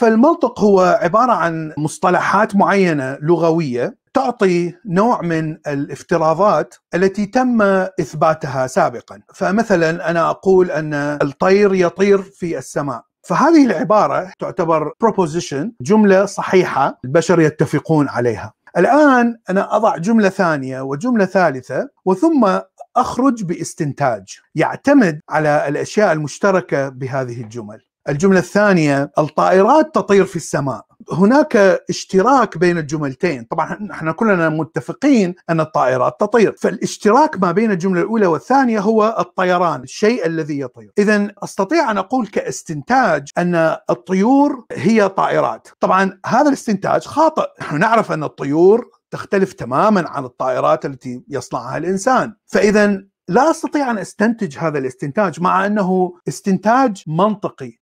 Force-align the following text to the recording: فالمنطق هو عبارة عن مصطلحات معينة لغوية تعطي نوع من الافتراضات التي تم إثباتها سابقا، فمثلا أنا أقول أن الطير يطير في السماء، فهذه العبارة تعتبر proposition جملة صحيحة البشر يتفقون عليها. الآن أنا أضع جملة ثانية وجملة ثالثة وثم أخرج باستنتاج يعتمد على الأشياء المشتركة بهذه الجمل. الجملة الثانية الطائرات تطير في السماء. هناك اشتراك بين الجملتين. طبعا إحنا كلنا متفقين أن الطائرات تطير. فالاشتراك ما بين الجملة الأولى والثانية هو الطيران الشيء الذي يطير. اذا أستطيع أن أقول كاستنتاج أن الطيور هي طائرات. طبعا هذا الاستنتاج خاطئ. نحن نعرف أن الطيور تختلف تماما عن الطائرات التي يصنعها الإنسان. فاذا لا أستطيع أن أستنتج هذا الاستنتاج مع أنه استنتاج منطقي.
فالمنطق 0.00 0.60
هو 0.60 0.98
عبارة 1.02 1.32
عن 1.32 1.72
مصطلحات 1.78 2.56
معينة 2.56 3.18
لغوية 3.22 3.96
تعطي 4.14 4.74
نوع 4.86 5.22
من 5.22 5.58
الافتراضات 5.66 6.74
التي 6.94 7.26
تم 7.26 7.62
إثباتها 8.00 8.66
سابقا، 8.66 9.20
فمثلا 9.34 10.10
أنا 10.10 10.30
أقول 10.30 10.70
أن 10.70 10.94
الطير 10.94 11.74
يطير 11.74 12.22
في 12.22 12.58
السماء، 12.58 13.02
فهذه 13.22 13.66
العبارة 13.66 14.30
تعتبر 14.38 14.92
proposition 15.04 15.68
جملة 15.80 16.24
صحيحة 16.24 16.98
البشر 17.04 17.40
يتفقون 17.40 18.08
عليها. 18.08 18.52
الآن 18.76 19.36
أنا 19.50 19.76
أضع 19.76 19.96
جملة 19.96 20.28
ثانية 20.28 20.80
وجملة 20.80 21.24
ثالثة 21.24 21.88
وثم 22.04 22.58
أخرج 22.96 23.44
باستنتاج 23.44 24.38
يعتمد 24.54 25.20
على 25.30 25.68
الأشياء 25.68 26.12
المشتركة 26.12 26.88
بهذه 26.88 27.40
الجمل. 27.42 27.89
الجملة 28.10 28.38
الثانية 28.38 29.12
الطائرات 29.18 29.94
تطير 29.94 30.24
في 30.24 30.36
السماء. 30.36 30.84
هناك 31.12 31.56
اشتراك 31.90 32.58
بين 32.58 32.78
الجملتين. 32.78 33.44
طبعا 33.44 33.88
إحنا 33.90 34.12
كلنا 34.12 34.48
متفقين 34.48 35.34
أن 35.50 35.60
الطائرات 35.60 36.20
تطير. 36.20 36.54
فالاشتراك 36.58 37.42
ما 37.42 37.52
بين 37.52 37.70
الجملة 37.70 38.00
الأولى 38.00 38.26
والثانية 38.26 38.80
هو 38.80 39.16
الطيران 39.18 39.82
الشيء 39.82 40.26
الذي 40.26 40.60
يطير. 40.60 40.90
اذا 40.98 41.28
أستطيع 41.44 41.90
أن 41.90 41.98
أقول 41.98 42.26
كاستنتاج 42.26 43.28
أن 43.38 43.76
الطيور 43.90 44.64
هي 44.72 45.08
طائرات. 45.08 45.68
طبعا 45.80 46.18
هذا 46.26 46.48
الاستنتاج 46.48 47.04
خاطئ. 47.04 47.46
نحن 47.60 47.78
نعرف 47.78 48.12
أن 48.12 48.24
الطيور 48.24 48.90
تختلف 49.10 49.52
تماما 49.52 50.08
عن 50.08 50.24
الطائرات 50.24 50.86
التي 50.86 51.22
يصنعها 51.28 51.76
الإنسان. 51.76 52.34
فاذا 52.46 53.02
لا 53.28 53.50
أستطيع 53.50 53.90
أن 53.90 53.98
أستنتج 53.98 54.58
هذا 54.58 54.78
الاستنتاج 54.78 55.40
مع 55.40 55.66
أنه 55.66 56.12
استنتاج 56.28 57.02
منطقي. 57.06 57.72